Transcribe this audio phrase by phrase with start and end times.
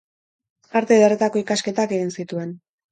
[0.81, 2.61] Arte Ederretako ikasketak egin zituen.